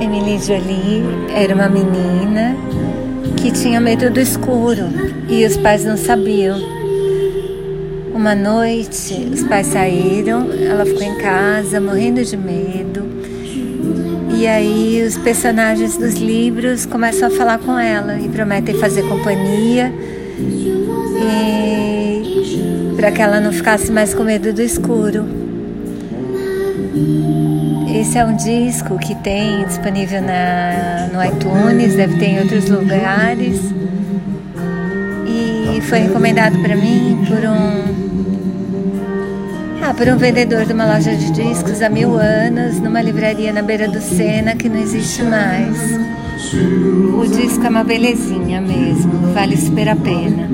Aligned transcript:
Emily 0.00 0.38
Jolie 0.38 1.02
era 1.34 1.54
uma 1.54 1.68
menina 1.68 2.54
que 3.36 3.50
tinha 3.50 3.80
medo 3.80 4.10
do 4.10 4.20
escuro 4.20 4.84
e 5.28 5.44
os 5.44 5.56
pais 5.56 5.84
não 5.84 5.96
sabiam. 5.96 6.58
Uma 8.14 8.34
noite, 8.34 9.14
os 9.32 9.42
pais 9.44 9.68
saíram, 9.68 10.48
ela 10.52 10.84
ficou 10.84 11.02
em 11.02 11.16
casa 11.16 11.80
morrendo 11.80 12.22
de 12.24 12.36
medo. 12.36 13.04
E 14.36 14.46
aí 14.46 15.02
os 15.06 15.16
personagens 15.16 15.96
dos 15.96 16.14
livros 16.14 16.84
começam 16.84 17.28
a 17.28 17.30
falar 17.30 17.58
com 17.58 17.78
ela 17.78 18.18
e 18.18 18.28
prometem 18.28 18.74
fazer 18.74 19.02
companhia 19.08 19.92
para 22.96 23.12
que 23.12 23.22
ela 23.22 23.40
não 23.40 23.52
ficasse 23.52 23.92
mais 23.92 24.12
com 24.12 24.24
medo 24.24 24.52
do 24.52 24.60
escuro. 24.60 25.24
Esse 28.06 28.18
é 28.18 28.24
um 28.24 28.36
disco 28.36 28.96
que 29.00 29.16
tem 29.16 29.64
disponível 29.64 30.22
na, 30.22 31.08
no 31.12 31.24
iTunes, 31.24 31.96
deve 31.96 32.16
ter 32.20 32.26
em 32.26 32.38
outros 32.38 32.68
lugares. 32.68 33.60
E 35.26 35.80
foi 35.80 35.98
recomendado 35.98 36.56
para 36.62 36.76
mim 36.76 37.24
por 37.26 37.38
um 37.38 37.96
ah, 39.82 39.92
por 39.92 40.06
um 40.06 40.16
vendedor 40.16 40.64
de 40.64 40.72
uma 40.72 40.86
loja 40.86 41.16
de 41.16 41.32
discos 41.32 41.82
há 41.82 41.88
mil 41.88 42.16
anos, 42.16 42.78
numa 42.78 43.02
livraria 43.02 43.52
na 43.52 43.60
beira 43.60 43.88
do 43.88 44.00
Sena 44.00 44.54
que 44.54 44.68
não 44.68 44.78
existe 44.78 45.24
mais. 45.24 45.76
O 47.12 47.26
disco 47.26 47.66
é 47.66 47.68
uma 47.68 47.82
belezinha 47.82 48.60
mesmo, 48.60 49.32
vale 49.34 49.56
super 49.56 49.88
a 49.88 49.96
pena. 49.96 50.48